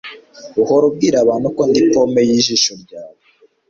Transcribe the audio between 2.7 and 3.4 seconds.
ryawe.